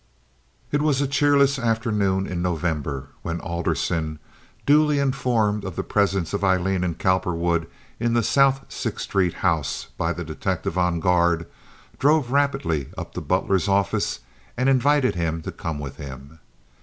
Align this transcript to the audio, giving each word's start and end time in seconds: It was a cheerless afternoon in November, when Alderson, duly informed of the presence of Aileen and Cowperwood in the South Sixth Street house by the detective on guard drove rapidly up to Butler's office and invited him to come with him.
It 0.71 0.81
was 0.81 0.99
a 0.99 1.07
cheerless 1.07 1.59
afternoon 1.59 2.25
in 2.25 2.41
November, 2.41 3.09
when 3.21 3.39
Alderson, 3.39 4.17
duly 4.65 4.97
informed 4.97 5.63
of 5.63 5.75
the 5.75 5.83
presence 5.83 6.33
of 6.33 6.43
Aileen 6.43 6.83
and 6.83 6.97
Cowperwood 6.97 7.67
in 7.99 8.13
the 8.15 8.23
South 8.23 8.65
Sixth 8.69 9.03
Street 9.03 9.35
house 9.45 9.89
by 9.99 10.11
the 10.11 10.23
detective 10.25 10.75
on 10.75 11.01
guard 11.01 11.45
drove 11.99 12.31
rapidly 12.31 12.89
up 12.97 13.13
to 13.13 13.21
Butler's 13.21 13.67
office 13.67 14.21
and 14.57 14.67
invited 14.67 15.13
him 15.13 15.43
to 15.43 15.51
come 15.51 15.77
with 15.77 15.97
him. 15.97 16.39